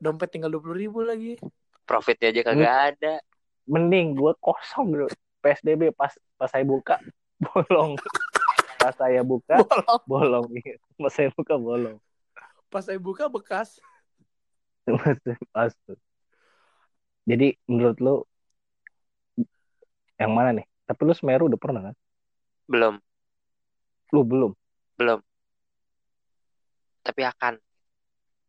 [0.00, 1.36] Dompet tinggal 20 ribu lagi.
[1.86, 3.14] profitnya aja kagak ada
[3.66, 5.06] Mending gua kosong bro.
[5.38, 6.98] PSBB pas pas saya buka
[7.46, 7.94] bolong.
[8.76, 10.00] Pas saya buka Bolong.
[10.06, 10.46] bolong.
[11.00, 11.96] Pas saya buka bolong.
[12.70, 13.80] Pas saya buka bekas.
[15.50, 15.72] Pas.
[17.26, 18.14] Jadi menurut lu
[20.16, 20.66] yang mana nih?
[20.86, 21.94] Tapi lu Semeru udah pernah kan?
[22.70, 22.94] belum
[24.14, 24.52] Lu belum?
[24.96, 25.20] belum
[27.02, 27.58] tapi akan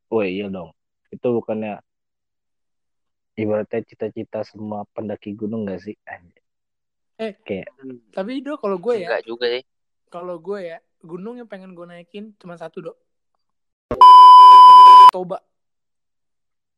[0.08, 0.72] Oh iya dong.
[1.12, 1.84] Itu bukannya
[3.36, 5.94] ibaratnya cita-cita semua pendaki gunung gak sih?
[6.08, 6.42] Anjir.
[7.20, 9.64] Hmm, Tapi do kalau gue ya, enggak juga sih
[10.08, 12.98] kalau gue ya, gunung yang pengen gue naikin cuma satu, Dok.
[15.12, 15.40] Toba.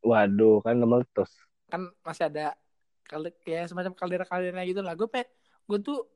[0.06, 1.32] Waduh, kan meletus.
[1.70, 2.58] kan masih ada
[3.06, 5.30] kali ya semacam kaldera-kaldera gitu lah gue pe
[5.70, 6.10] gue tuh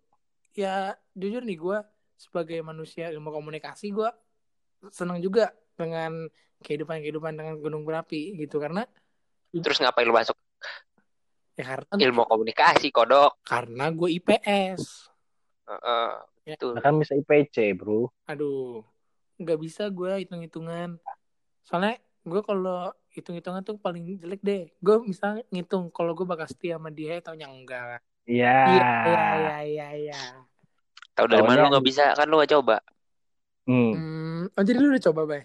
[0.58, 1.78] ya jujur nih gue
[2.17, 4.10] sebagai manusia ilmu komunikasi gue
[4.89, 6.26] seneng juga dengan
[6.62, 8.86] kehidupan kehidupan dengan gunung berapi gitu karena
[9.54, 10.34] terus ngapain lu masuk
[11.54, 15.06] Ya karena ilmu komunikasi kodok karena gue IPS.
[15.69, 16.12] Heeh,
[16.44, 16.60] Ya.
[16.60, 18.12] Nah, kan bisa IPC, bro.
[18.28, 18.84] Aduh,
[19.40, 21.00] nggak bisa gue hitung-hitungan.
[21.64, 24.68] Soalnya gue kalau hitung-hitungan tuh paling jelek deh.
[24.84, 28.04] Gue misalnya ngitung kalau gue bakal setia sama dia, taunya enggak.
[28.28, 28.56] Iya.
[28.68, 30.22] Iya, iya, iya, iya, iya.
[31.14, 32.78] tahu dari mana lu nggak bisa kan lu nggak coba
[33.64, 33.96] Hmm.
[33.96, 35.42] Hmm, oh jadi lu udah coba, Bay?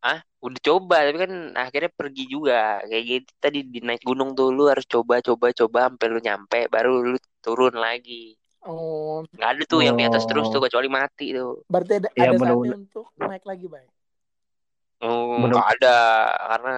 [0.00, 4.54] ah udah coba tapi kan akhirnya pergi juga kayak gitu tadi di naik gunung tuh
[4.54, 9.62] lu harus coba coba coba sampai lu nyampe baru lu turun lagi Oh, nggak ada
[9.64, 10.64] tuh yang di atas terus tuh Oh.
[10.64, 13.86] kecuali mati tuh berarti ada, Iya, ada saatnya untuk naik lagi, Bay?
[15.00, 15.96] oh, nggak ada
[16.48, 16.74] karena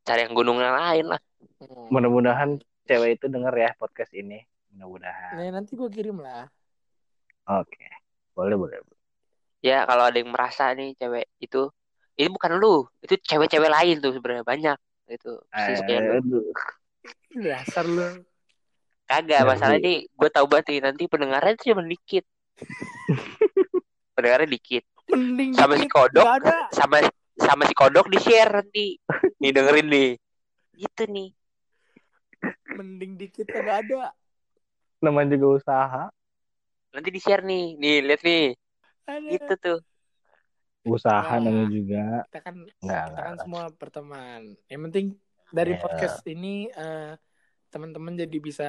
[0.00, 1.20] cari yang gunung yang lain lah
[1.60, 1.92] Hmm.
[1.92, 4.40] Mudah-mudahan cewek itu denger ya podcast ini.
[4.72, 5.36] Mudah-mudahan.
[5.36, 6.48] Nah, nanti gue kirim lah.
[7.44, 7.84] Oke.
[8.32, 8.80] Boleh, boleh.
[9.60, 11.68] ya kalau ada yang merasa nih cewek itu
[12.16, 16.12] ini bukan lu itu cewek-cewek lain tuh sebenarnya banyak itu Persis kayak lu.
[16.16, 16.44] Aduh.
[17.44, 18.08] Dasar lu.
[19.10, 19.82] Kagak Ya, masalah Bu.
[19.82, 22.24] nih gue tahu banget nih nanti pendengarnya tuh cuma dikit
[24.14, 26.58] pendengarnya dikit Mending sama si dikit, kodok nggak ada.
[26.70, 26.96] sama
[27.34, 28.86] sama si kodok di share nanti
[29.42, 30.10] nih dengerin nih
[30.78, 31.28] gitu nih
[32.70, 34.14] Mending dikit kagak ada.
[35.00, 36.02] Namanya juga usaha.
[36.90, 38.44] nanti di share nih nih lihat nih
[39.04, 39.28] Ada.
[39.28, 39.78] gitu tuh
[40.82, 41.44] Usaha Nah.
[41.44, 42.04] namanya juga.
[42.24, 42.72] Kita kan Enggak,
[43.04, 43.42] kita kan enggak.
[43.44, 44.40] semua berteman.
[44.64, 45.06] Yang penting
[45.50, 45.78] dari Ya.
[45.78, 47.12] podcast ini eh,
[47.70, 48.68] teman-teman jadi bisa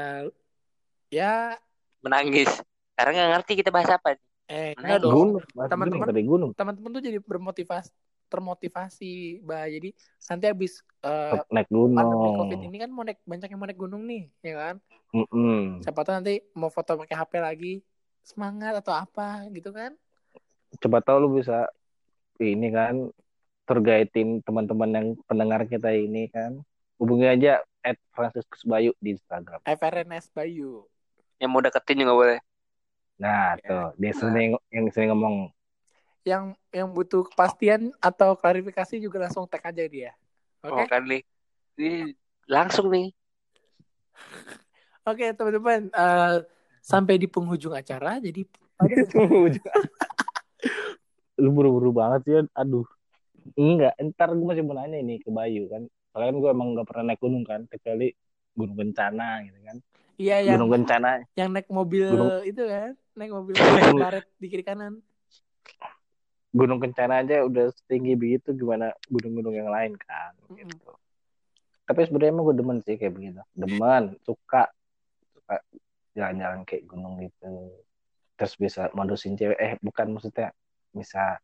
[1.09, 1.57] ya
[2.05, 2.49] menangis
[2.95, 4.23] karena nggak ngerti kita bahas apa nih.
[4.51, 5.11] eh enggak dong.
[5.15, 5.43] Gunung.
[5.67, 6.51] Teman-teman- gunung, gunung.
[6.53, 7.89] Teman-teman tuh jadi bermotivasi
[8.31, 9.67] termotivasi, bah.
[9.67, 9.91] Jadi
[10.31, 12.69] nanti habis eh, Naik pandemi Covid gunung.
[12.71, 14.75] ini kan mau naik banyak yang mau naik gunung nih, ya kan?
[15.11, 15.83] Mm-mm.
[15.83, 17.73] Siapa tahu nanti mau foto pakai HP lagi,
[18.23, 19.91] semangat atau apa gitu kan?
[20.79, 21.67] Coba tahu lu bisa
[22.39, 23.11] ini kan
[23.67, 26.63] tergaitin teman-teman yang pendengar kita ini kan.
[26.95, 29.61] Hubungi aja at Franciscus Bayu di Instagram.
[29.63, 30.85] FRNS Bayu.
[31.37, 32.39] yang mau deketin juga boleh
[33.17, 33.65] Nah, Ya.
[33.65, 33.87] tuh.
[33.97, 35.49] Dia sering yang sering ngomong
[36.21, 40.13] Yang yang butuh kepastian atau klarifikasi juga langsung tag aja dia.
[40.61, 40.73] Oke?
[40.73, 41.21] oh kan nih
[41.75, 42.13] ini
[42.45, 43.09] langsung nih
[45.01, 46.35] Oke, teman-teman, eh,
[46.77, 48.21] sampai di penghujung acara.
[48.21, 48.45] Jadi
[51.41, 52.85] lu buru-buru banget sih aduh
[53.57, 56.87] enggak ntar gue masih mau nanya ini ke Bayu kan soalnya kan gue emang gak
[56.87, 58.11] pernah naik gunung kan kecuali
[58.51, 59.77] gunung bencana gitu kan.
[60.15, 61.09] Iya yang gunung bencana.
[61.33, 63.55] yang naik mobil Gunung- itu kan, naik mobil
[64.03, 64.99] baret di kiri kanan.
[66.51, 70.59] gunung kencana aja udah setinggi begitu gimana gunung-gunung yang lain kan Mm-mm.
[70.59, 70.91] gitu.
[71.87, 73.39] Tapi sebenarnya emang gue demen sih kayak begitu.
[73.55, 74.67] Demen suka.
[75.31, 75.63] Suka
[76.11, 77.71] jalan-jalan kayak gunung gitu.
[78.35, 80.51] Terus bisa modusin cewek eh bukan maksudnya
[80.91, 81.39] bisa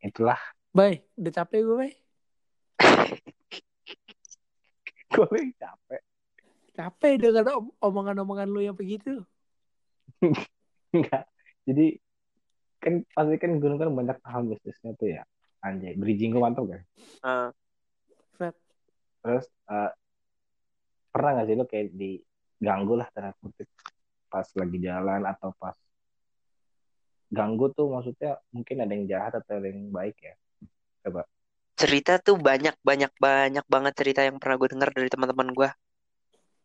[0.00, 0.40] itulah.
[0.72, 1.92] Bay, udah capek gue, Bay.
[5.16, 6.02] gue capek
[6.76, 9.24] Capek dengan om- omongan-omongan lu yang begitu.
[10.94, 11.24] Enggak.
[11.64, 11.96] Jadi
[12.84, 15.24] kan pasti kan gunung kan banyak hal bisnisnya tuh ya.
[15.64, 16.84] Anjay, bridging gue mantap kan.
[18.36, 18.52] Fred.
[19.24, 19.90] Terus eh,
[21.16, 23.72] pernah gak sih lo kayak diganggu lah tanda kutip
[24.28, 25.72] pas lagi jalan atau pas
[27.32, 30.36] ganggu tuh maksudnya mungkin ada yang jahat atau ada yang baik ya.
[31.76, 35.68] Cerita tuh banyak banyak banyak banget cerita yang pernah gue dengar dari teman-teman gue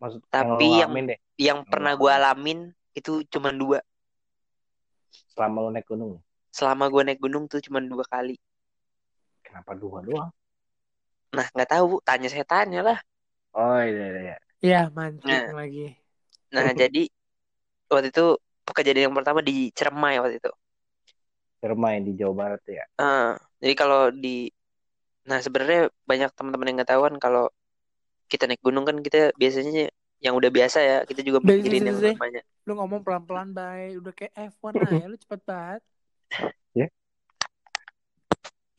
[0.02, 2.60] Maksud Tapi yang- ngalamin deh yang pernah gue alamin
[2.97, 3.80] itu cuma dua
[5.32, 6.13] selama lo naik gunung.
[6.52, 8.36] selama gue naik gunung tuh cuma dua kali
[9.43, 10.32] Kenapa dua doang?
[11.32, 12.97] nah nggak tahu tanya saya tanya lah
[13.52, 14.19] Oh iya iya.
[14.24, 14.36] iya.
[14.63, 15.56] Ya, mancing Nah.
[15.60, 15.86] lagi.
[16.56, 17.02] nah jadi
[17.91, 18.26] waktu itu
[18.71, 20.52] kejadian yang pertama di Ciremai waktu itu
[21.62, 22.84] Cermai di Jawa Barat ya.
[22.97, 24.50] Ah, jadi kalau di
[25.28, 27.46] nah sebenarnya banyak teman-teman yang nggak tahu kan kalau
[28.26, 32.42] kita naik gunung kan kita biasanya yang udah biasa ya kita juga mikirin yang namanya
[32.62, 33.98] Lu ngomong pelan-pelan, Bay.
[33.98, 35.82] Udah kayak F1 aja, lu cepet banget.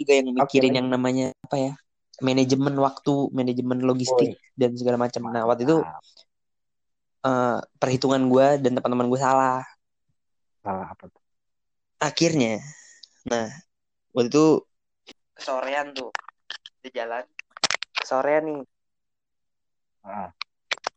[0.03, 0.79] juga yang mikirin Oke.
[0.83, 1.73] yang namanya apa ya
[2.19, 5.79] manajemen waktu manajemen logistik dan segala macam nah waktu itu
[7.23, 9.63] eh, perhitungan gue dan teman-teman gue salah
[10.63, 11.23] salah apa tuh?
[12.03, 12.59] akhirnya
[13.31, 13.47] nah
[14.11, 14.47] waktu itu
[15.39, 16.11] kesorean tuh
[16.83, 17.25] di jalan.
[17.95, 18.63] Kesorean nih.
[20.03, 20.35] Ah,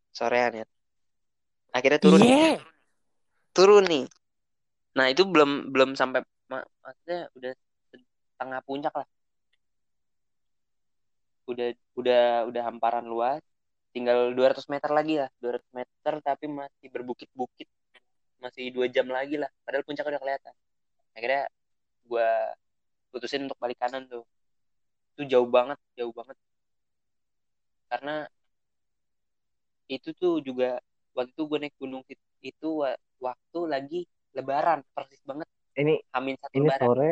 [0.09, 0.65] sorean ya.
[1.69, 2.19] Akhirnya turun.
[2.25, 2.57] Iya.
[3.55, 4.05] turun nih.
[4.97, 7.51] Nah itu belum belum sampai ma- maksudnya udah
[8.35, 9.07] tengah puncak lah.
[11.45, 13.39] Udah udah udah hamparan luas.
[13.95, 15.29] Tinggal 200 meter lagi lah.
[15.39, 17.69] 200 meter tapi masih berbukit-bukit.
[18.43, 19.47] Masih dua jam lagi lah.
[19.63, 20.53] Padahal puncak udah kelihatan.
[21.15, 21.47] Akhirnya
[22.03, 22.27] gua
[23.13, 24.27] putusin untuk balik kanan tuh
[25.15, 26.35] itu jauh banget jauh banget
[27.87, 28.27] karena
[29.87, 30.81] itu tuh juga
[31.15, 33.99] waktu itu gue naik gunung it- itu wa- waktu lagi
[34.35, 37.09] lebaran persis banget Ini Amin satu ini lebaran sore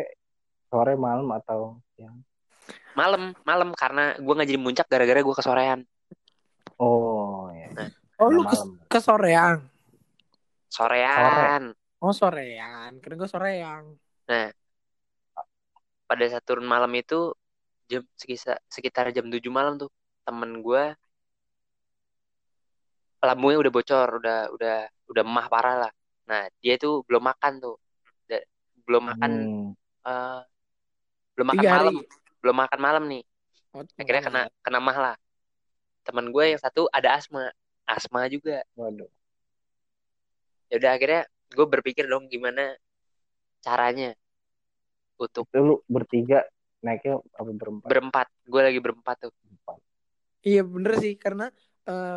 [0.67, 2.19] sore malam atau yang
[2.91, 5.81] malam malam karena gue nggak jadi muncak gara-gara gue kesorean
[6.81, 7.69] Oh ya.
[8.17, 8.69] Oh lu Karena ke, malam.
[8.89, 9.57] ke soreang.
[10.67, 11.63] sorean
[12.01, 12.91] Oh soreang.
[12.99, 13.83] Kira gue soreang.
[16.03, 17.31] pada saat turun malam itu
[17.89, 19.89] jam sekitar sekitar jam 7 malam tuh
[20.25, 20.83] temen gue
[23.23, 24.75] lambungnya udah bocor udah udah
[25.11, 25.91] udah emah parah lah
[26.27, 27.75] nah dia tuh belum makan tuh
[28.27, 28.47] Da-
[28.87, 29.71] belum makan Hmm.
[30.07, 30.41] eh,
[31.35, 31.87] belum makan Tiga hari.
[31.87, 31.95] malam
[32.43, 33.23] belum makan malam nih
[33.73, 35.15] Oh, akhirnya kena kena mah lah
[36.05, 37.49] temen gue yang satu ada asma
[37.89, 39.09] asma juga Waduh.
[40.69, 41.21] ya udah akhirnya
[41.53, 42.75] gue berpikir dong gimana
[43.65, 44.13] caranya
[45.17, 46.43] untuk Itu lu bertiga
[46.85, 47.89] naiknya apa berempat?
[47.89, 49.79] berempat gue lagi berempat tuh Berempat.
[50.47, 51.43] Iya bener sih karena
[51.89, 52.07] eh,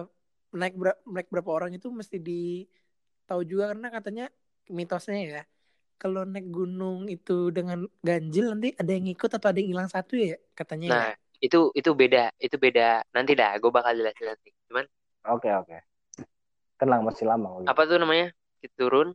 [0.61, 2.33] naik ber- naik berapa orang itu mesti di
[3.29, 4.25] tahu juga karena katanya
[4.79, 5.41] mitosnya ya
[6.03, 10.15] kalau naik gunung itu dengan ganjil nanti ada yang ikut atau ada yang hilang satu
[10.29, 11.09] ya katanya nah ya.
[11.43, 14.87] itu itu beda itu beda nanti dah gue bakal jelasin nanti cuman
[15.27, 15.75] Oke oke.
[16.79, 17.49] Tenang masih lama.
[17.67, 18.31] Apa tuh namanya
[18.63, 19.09] kita turun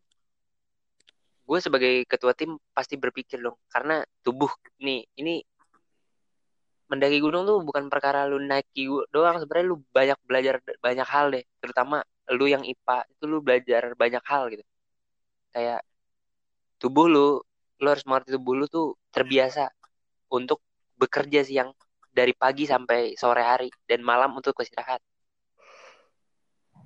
[1.52, 4.48] gue sebagai ketua tim pasti berpikir dong karena tubuh
[4.80, 5.44] nih ini
[6.88, 11.28] mendaki gunung tuh bukan perkara lu naiki gu- doang sebenarnya lu banyak belajar banyak hal
[11.36, 14.64] deh terutama lu yang IPA itu lu belajar banyak hal gitu.
[15.52, 15.84] Kayak
[16.80, 17.44] tubuh lu
[17.84, 19.68] lu harus mengerti tubuh lu tuh terbiasa
[20.32, 20.64] untuk
[20.96, 21.76] bekerja siang
[22.16, 25.04] dari pagi sampai sore hari dan malam untuk istirahat.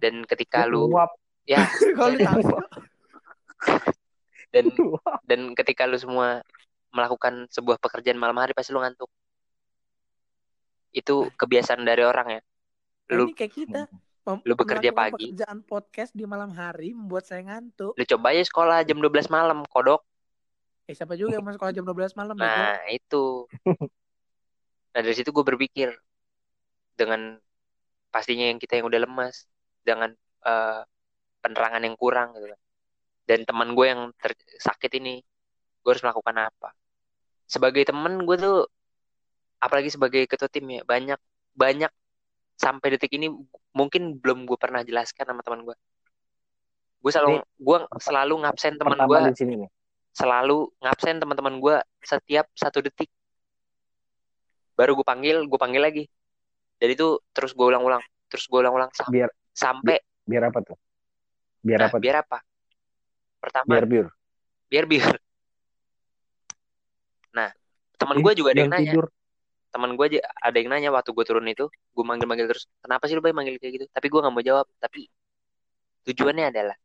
[0.02, 1.14] Dan ketika lu Uap.
[1.46, 1.62] ya.
[1.98, 2.58] Kalau lu
[4.56, 4.66] dan
[5.30, 6.40] dan ketika lu semua
[6.96, 9.12] melakukan sebuah pekerjaan malam hari pasti lu ngantuk
[10.96, 12.42] itu kebiasaan dari orang ya
[13.06, 13.82] Nah, lu ini kayak kita
[14.26, 15.30] mem- lu bekerja pagi.
[15.30, 19.62] pekerjaan podcast di malam hari membuat saya ngantuk lu coba aja sekolah jam 12 malam
[19.68, 20.02] kodok
[20.88, 22.48] eh siapa juga yang masuk sekolah jam 12 malam bego?
[22.48, 23.26] nah itu
[24.96, 25.92] nah dari situ gue berpikir
[26.96, 27.36] dengan
[28.10, 29.44] pastinya yang kita yang udah lemas
[29.84, 30.16] dengan
[30.48, 30.82] eh,
[31.44, 32.60] penerangan yang kurang gitu kan.
[33.26, 35.22] Dan teman gue yang ter- sakit ini
[35.82, 36.70] gue harus melakukan apa
[37.46, 38.66] sebagai teman gue tuh
[39.62, 41.18] apalagi sebagai ketua tim ya banyak
[41.58, 41.92] banyak
[42.56, 43.30] sampai detik ini
[43.76, 45.76] mungkin belum gue pernah jelaskan sama teman gue
[47.06, 49.22] gue selalu gue selalu ngabsen teman gue
[50.16, 53.12] selalu ngabsen teman-teman gue setiap satu detik
[54.74, 56.04] baru gue panggil gue panggil lagi
[56.80, 60.78] dan itu terus gue ulang-ulang terus gue ulang-ulang sam- Biar sampai biar apa tuh?
[61.62, 61.98] Biar nah, apa?
[62.00, 62.04] tuh?
[62.04, 62.38] biar apa
[63.46, 64.08] pertama Biar biar.
[64.72, 65.14] biar biar
[67.36, 67.50] nah
[68.02, 69.06] teman gue juga ada yang nanya tidur.
[69.70, 73.14] teman gue aja ada yang nanya waktu gue turun itu gue manggil-manggil terus kenapa sih
[73.14, 75.12] lu bay manggil kayak gitu tapi gue nggak mau jawab tapi
[76.08, 76.78] tujuannya adalah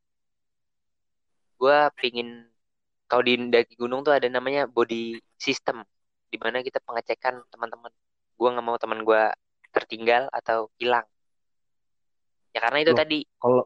[1.60, 2.28] gue pingin
[3.06, 5.82] kalau di daki gunung tuh ada namanya body system
[6.30, 7.92] di mana kita pengecekan teman-teman
[8.38, 9.22] gue nggak mau teman gue
[9.70, 11.06] tertinggal atau hilang
[12.50, 12.98] ya karena itu Loh.
[12.98, 13.64] tadi Kalau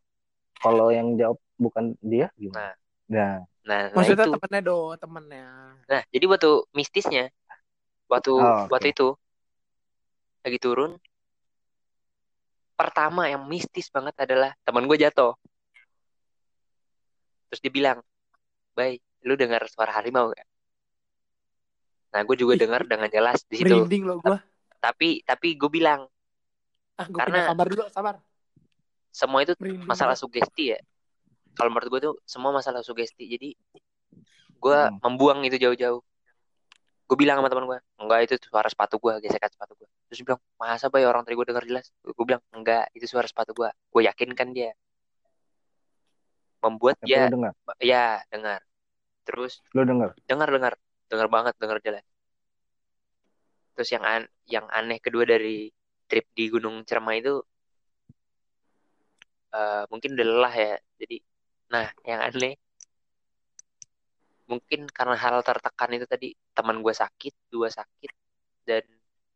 [0.60, 2.72] kalau yang jawab bukan dia gimana?
[2.72, 4.34] Nah, nah, nah maksudnya itu.
[4.36, 5.46] temennya do temennya.
[5.84, 7.24] Nah jadi waktu mistisnya
[8.08, 8.70] waktu Oh, oke.
[8.72, 9.08] waktu itu
[10.44, 10.96] lagi turun
[12.74, 15.32] pertama yang mistis banget adalah teman gue jatuh.
[17.48, 17.98] Terus dia bilang
[18.74, 20.44] Bay lu dengar suara harimau gak
[22.14, 23.74] nah gue juga dengar dengan jelas di situ.
[23.74, 24.38] Merinding loh gua.
[24.78, 26.06] Tapi tapi gue bilang
[26.94, 28.14] ah gue Karena- sabar dulu sabar.
[29.10, 30.22] Semua itu merinding masalah gua.
[30.22, 30.80] sugesti ya
[31.54, 33.24] kalau menurut gue tuh semua masalah sugesti.
[33.26, 33.48] Jadi
[34.60, 34.98] gue Hmm.
[35.04, 36.02] membuang itu jauh-jauh.
[37.04, 40.26] Gue bilang sama teman gue enggak itu suara sepatu gue gesekan sepatu gue terus dia
[40.30, 41.86] bilang masa bay orang tadi gue dengar jelas.
[42.00, 44.72] Gue bilang enggak itu suara sepatu gue gue yakinkan dia.
[46.64, 47.52] Membuat tapi dia dengar.
[47.76, 48.60] ya dengar
[49.28, 50.16] terus Lu dengar.
[50.24, 50.72] dengar dengar
[51.12, 52.04] dengar banget dengar jelas.
[53.76, 55.68] Terus yang an yang aneh kedua dari
[56.08, 57.36] trip di Gunung Cermai itu
[59.52, 60.74] eh, mungkin udah lelah ya.
[61.00, 61.16] Jadi
[61.74, 62.54] nah yang aneh
[64.50, 68.12] mungkin karena hal tertekan itu tadi teman gue sakit dua sakit
[68.68, 68.84] dan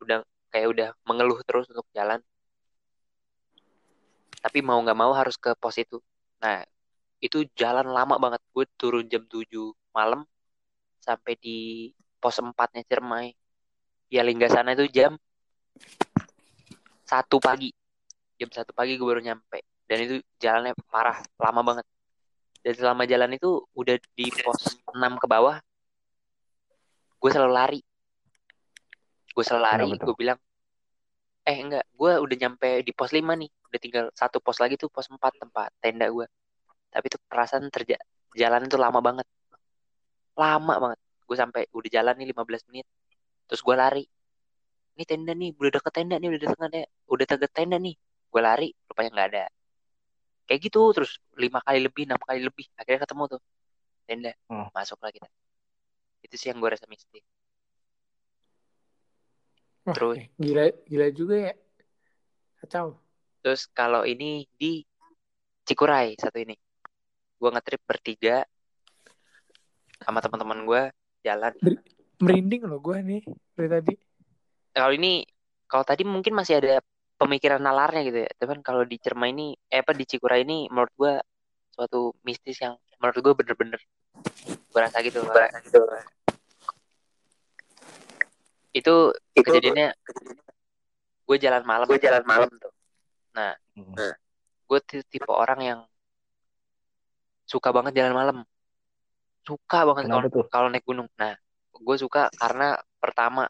[0.04, 0.18] udah
[0.52, 2.20] kayak udah mengeluh terus untuk jalan.
[4.38, 5.98] Tapi mau nggak mau harus ke pos itu.
[6.40, 6.62] Nah
[7.18, 8.40] itu jalan lama banget.
[8.54, 10.22] Gue turun jam 7 malam
[11.02, 11.90] sampai di
[12.22, 13.34] pos empatnya Cermai
[14.08, 15.18] ya lingga sana itu jam
[17.02, 17.72] satu pagi.
[18.38, 19.64] Jam satu pagi gue baru nyampe.
[19.88, 21.86] Dan itu jalannya parah lama banget
[22.68, 25.56] dan selama jalan itu udah di pos 6 ke bawah
[27.16, 27.80] gue selalu lari.
[29.32, 30.04] Gue selalu lari tuh?
[30.12, 30.36] gue bilang
[31.48, 34.92] eh enggak gue udah nyampe di pos 5 nih udah tinggal satu pos lagi tuh
[34.92, 36.28] pos 4 tempat tenda gue
[36.92, 37.96] tapi tuh perasaan terja
[38.36, 39.24] jalan itu lama banget.
[40.36, 41.00] Lama banget.
[41.24, 42.84] Gue sampai udah jalan nih 15 menit
[43.48, 44.04] terus gue lari.
[44.92, 47.96] Ini tenda nih udah deket tenda nih udah deket tenda udah deket tenda nih.
[48.28, 49.44] Gue lari rupanya nggak ada
[50.48, 53.40] kayak gitu terus lima kali lebih enam kali lebih akhirnya ketemu tuh
[54.08, 54.66] tenda Hmm.
[54.72, 55.28] masuk lah kita
[56.24, 57.22] itu sih yang gue rasa mistis
[59.84, 60.16] Wah, Terus?
[60.36, 61.54] gila gila juga ya.
[62.58, 62.98] Kacau.
[63.38, 64.82] terus kalau ini di
[65.62, 66.56] Cikuray satu ini
[67.38, 68.42] gue ngetrip bertiga
[70.02, 70.82] sama teman-teman gue
[71.22, 71.54] jalan
[72.18, 73.22] Merinding loh gue nih
[73.54, 73.94] dari tadi.
[74.74, 75.22] kalau ini
[75.70, 76.82] kalau tadi mungkin masih ada
[77.18, 78.30] pemikiran nalarnya gitu ya.
[78.38, 81.12] Cuman kalau di Cerma ini eh apa di Cikuray ini menurut gue
[81.74, 83.80] suatu mistis yang menurut gue bener-bener
[84.42, 85.78] gue rasa gitu berasa gitu
[88.74, 88.94] itu
[89.38, 89.94] kejadiannya
[91.22, 92.72] gue jalan malam gue jalan malam tuh.
[93.38, 93.54] Hmm.
[94.68, 95.80] gue tipe orang yang
[97.48, 98.38] suka banget jalan malam.
[99.46, 101.08] Suka banget kalau kalau naik gunung.
[101.16, 101.38] Nah
[101.72, 103.48] gue suka karena pertama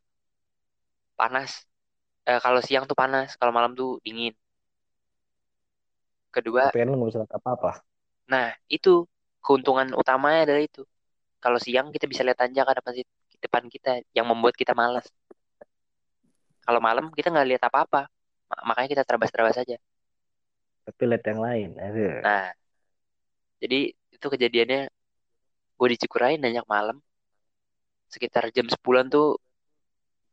[1.19, 1.68] panas
[2.31, 4.33] eh, kalau siang tuh panas kalau malam tuh dingin
[6.33, 7.71] kedua Tapi kan nggak bisa lihat apa-apa.
[8.33, 8.91] nah itu
[9.45, 10.81] keuntungan utamanya adalah itu
[11.45, 15.07] kalau siang kita bisa lihat tanjakan apa sih di depan kita yang membuat kita malas
[16.67, 18.01] kalau malam kita nggak lihat apa-apa
[18.51, 19.77] Ma- makanya kita terabas-terabas saja
[20.87, 21.71] Tapi lihat yang lain.
[21.87, 22.15] Aduh.
[22.23, 22.53] Nah,
[23.63, 23.79] jadi
[24.15, 24.81] itu kejadiannya
[25.79, 26.97] gue di Cikuray nanyak malam.
[28.15, 29.27] Sekitar jam 10-an tuh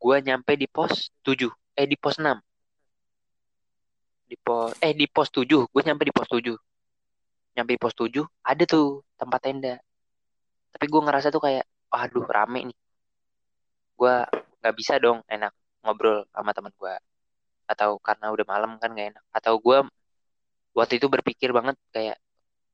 [0.01, 0.93] gue nyampe di pos
[1.25, 1.51] 7.
[1.75, 2.39] Eh di pos 6.
[4.29, 6.55] Di pos eh di pos 7, gue nyampe di pos 7.
[7.55, 9.75] Nyampe di pos 7, ada tuh tempat tenda.
[10.73, 12.77] Tapi gue ngerasa tuh kayak aduh rame nih.
[13.99, 14.15] Gue
[14.59, 16.93] nggak bisa dong enak ngobrol sama teman gue.
[17.71, 19.23] Atau karena udah malam kan gak enak.
[19.31, 19.77] Atau gue
[20.75, 22.17] waktu itu berpikir banget kayak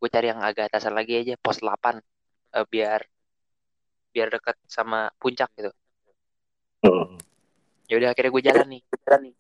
[0.02, 2.02] gue cari yang agak atasan lagi aja pos 8
[2.58, 3.06] eh, biar
[4.12, 5.72] biar dekat sama puncak gitu
[6.82, 7.14] Hmm.
[7.92, 8.84] Ya udah akhirnya gue jalan nih.
[9.04, 9.34] Jalan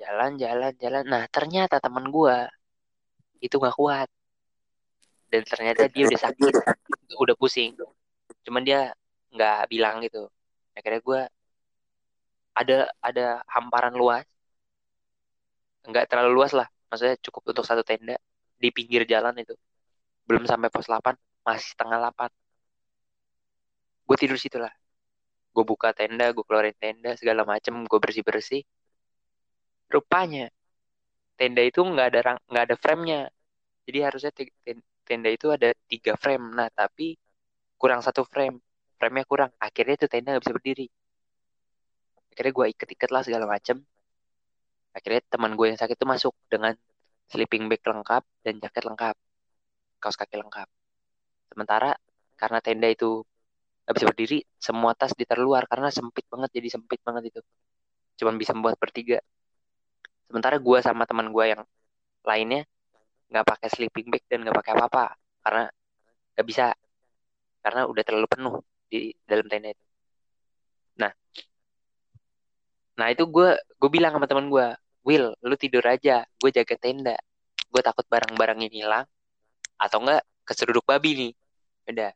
[0.00, 0.72] jalan jalan.
[0.80, 2.36] Jalan nah ternyata teman gue
[3.44, 4.08] itu nggak kuat.
[5.28, 6.54] Dan ternyata dia udah sakit.
[7.20, 7.76] Udah pusing.
[8.48, 8.96] Cuman dia
[9.36, 10.24] nggak bilang gitu.
[10.72, 11.20] Akhirnya gue
[12.56, 14.24] ada ada hamparan luas.
[15.84, 16.64] Nggak terlalu luas lah.
[16.88, 18.16] Maksudnya cukup untuk satu tenda
[18.56, 19.52] di pinggir jalan itu.
[20.24, 21.12] Belum sampai pos 8
[21.44, 22.32] masih setengah 8
[24.08, 24.72] gue tidur situ lah
[25.58, 28.62] gue buka tenda gue keluarin tenda segala macem gue bersih bersih
[29.94, 30.46] rupanya
[31.38, 33.20] tenda itu nggak ada rang- nggak ada frame-nya.
[33.86, 34.30] Jadi harusnya
[35.08, 36.44] tenda itu ada tiga frame.
[36.58, 37.14] Nah tapi
[37.80, 38.56] kurang satu frame.
[38.98, 39.50] Frame-nya kurang.
[39.66, 40.86] Akhirnya itu tenda nggak bisa berdiri.
[42.32, 43.76] Akhirnya gue iket-iket lah segala macem.
[44.96, 46.74] Akhirnya teman gue yang sakit itu masuk dengan
[47.30, 49.16] sleeping bag lengkap dan jaket lengkap.
[50.02, 50.68] Kaos kaki lengkap.
[51.54, 51.94] Sementara
[52.40, 53.22] karena tenda itu
[53.88, 57.40] nggak bisa berdiri semua tas ditaruh luar karena sempit banget jadi sempit banget itu.
[58.20, 59.16] Cuman bisa membuat bertiga.
[60.28, 61.64] Sementara gue sama teman gue yang
[62.20, 62.68] lainnya
[63.32, 65.64] nggak pakai sleeping bag dan nggak pakai apa-apa karena
[66.36, 66.76] nggak bisa.
[67.64, 68.54] Karena udah terlalu penuh
[68.92, 69.84] di dalam tenda itu.
[71.00, 71.12] Nah.
[73.00, 74.68] Nah itu gue gue bilang sama teman gue
[75.08, 77.16] Will lu tidur aja gue jaga tenda.
[77.72, 79.08] Gue takut barang-barangnya hilang
[79.80, 81.32] atau enggak keseruduk babi nih.
[81.88, 82.12] Udah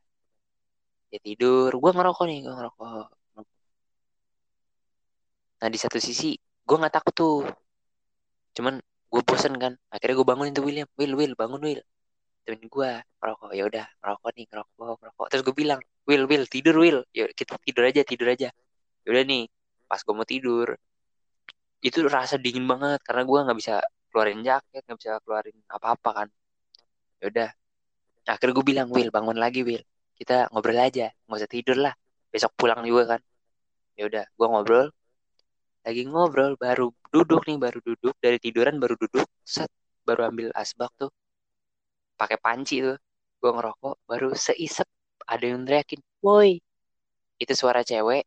[1.12, 1.70] ya tidur.
[1.77, 3.07] Gue ngerokok nih gue ngerokok.
[5.61, 7.37] Nah di satu sisi gue nggak takut tuh.
[8.57, 9.72] Cuman gue bosen kan.
[9.92, 10.88] Akhirnya gue bangunin tuh William.
[10.96, 11.83] Will Will bangun Will
[12.42, 13.51] temen gue ngerokok.
[13.55, 15.27] Ya udah ngerokok nih ngerokok ngerokok.
[15.31, 18.48] Terus gue bilang Will Will tidur Will ya kita tidur aja tidur aja.
[19.05, 19.44] Ya udah nih
[19.85, 20.68] pas gue mau tidur
[21.85, 23.05] itu rasa dingin banget.
[23.05, 23.75] Karena gue nggak bisa
[24.09, 26.29] keluarin jaket nggak bisa keluarin apa-apa kan.
[27.20, 27.51] Ya udah.
[28.22, 29.83] Akhirnya gue bilang Will bangun lagi Will
[30.23, 31.95] kita ngobrol aja nggak usah tidur lah.
[32.33, 33.21] Besok pulang juga kan.
[33.99, 34.87] Ya udah gue ngobrol.
[35.83, 38.15] Lagi ngobrol baru duduk nih baru duduk.
[38.25, 39.71] Dari tiduran baru duduk set
[40.07, 41.11] baru ambil asbak tuh.
[42.21, 42.96] Pakai panci tuh.
[43.42, 44.87] Gue ngerokok baru seisep
[45.27, 46.63] ada yang teriakin woi.
[47.42, 48.23] Itu suara cewek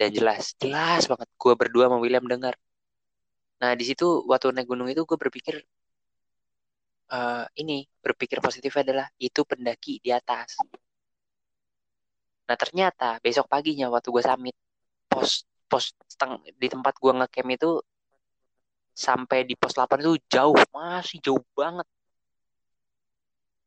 [0.00, 1.28] dan jelas jelas banget.
[1.38, 2.54] Gue berdua sama William dengar.
[3.62, 5.54] Nah di situ waktu naik gunung itu gue berpikir
[7.06, 10.58] eh ini berpikir positif adalah itu pendaki di atas
[12.46, 14.56] nah ternyata besok paginya waktu gue summit
[15.10, 15.30] pos
[15.70, 16.32] pos seteng,
[16.62, 17.70] di tempat gue ngecamp itu
[18.96, 21.86] sampai di pos 8 itu jauh masih jauh banget.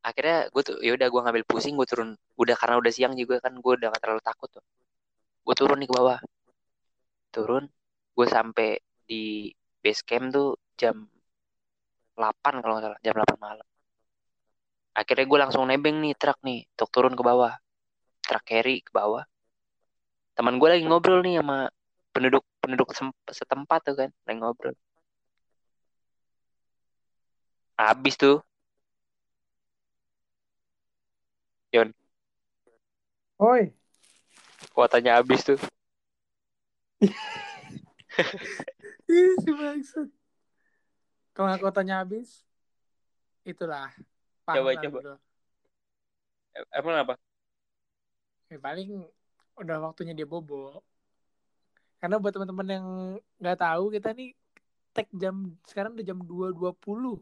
[0.02, 2.10] Akhirnya gue tuh ya udah gue ngambil pusing gue turun
[2.42, 4.66] udah karena udah siang juga kan gue udah gak terlalu takut tuh.
[5.46, 6.20] Gue turun nih ke bawah.
[7.36, 7.64] Turun
[8.16, 8.70] gue sampai
[9.06, 9.54] di
[9.84, 10.96] base camp tuh jam
[12.18, 13.68] 8 kalau nggak salah jam 8 malam.
[14.98, 17.54] Akhirnya gue langsung nebeng nih truk nih untuk turun ke bawah
[18.30, 19.26] truk carry ke bawah
[20.38, 21.74] teman gue lagi ngobrol nih sama
[22.14, 22.94] penduduk penduduk
[23.34, 24.78] setempat tuh kan lagi ngobrol
[27.74, 28.38] habis tuh
[33.40, 33.72] Oi,
[34.76, 35.56] kuotanya habis tuh
[39.44, 40.12] si bangsat.
[41.32, 42.44] Kalau nggak kotanya habis,
[43.48, 43.96] itulah.
[44.44, 45.00] Coba, coba.
[45.00, 45.16] lu.
[46.76, 47.14] emang apa
[48.50, 49.06] Ya, paling
[49.62, 50.82] udah waktunya dia bobo.
[52.02, 52.88] Karena buat teman-teman yang
[53.38, 54.34] nggak tahu kita nih
[54.90, 57.22] tag jam sekarang udah jam 2.20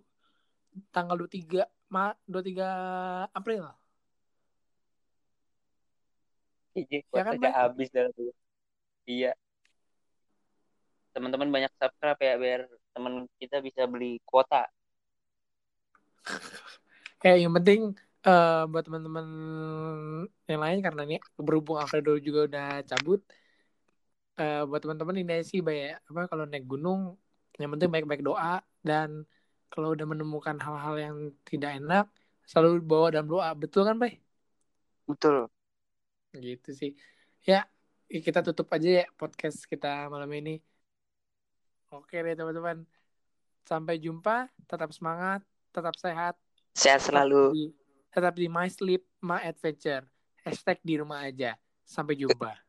[0.93, 3.63] tanggal 23 Ma 23 April.
[6.77, 8.31] Iya, Ya kan, habis dah tuh.
[9.09, 9.33] Iya.
[11.11, 12.61] Teman-teman banyak subscribe ya biar
[12.93, 14.69] teman kita bisa beli kuota.
[17.17, 17.81] Kayak yang penting
[18.27, 19.25] eh, buat teman-teman
[20.49, 23.21] yang lain karena ini berhubung Alfredo juga udah cabut.
[24.41, 27.17] eh, buat teman-teman ini sih baik apa kalau naik gunung
[27.57, 29.25] yang penting baik-baik doa dan
[29.73, 31.15] kalau udah menemukan hal-hal yang
[31.49, 32.05] tidak enak
[32.45, 34.13] selalu bawa dalam doa betul kan Bay?
[35.09, 35.49] Betul.
[36.37, 36.91] gitu sih
[37.49, 37.65] ya
[38.07, 40.61] kita tutup aja ya podcast kita malam ini
[41.89, 42.77] oke deh teman-teman
[43.65, 45.41] sampai jumpa tetap semangat
[45.73, 46.37] tetap sehat
[46.77, 47.73] Sehat selalu.
[48.11, 50.05] Tetap di my sleep my adventure.
[50.43, 51.55] Hashtag di rumah aja.
[51.87, 52.66] Sampai jumpa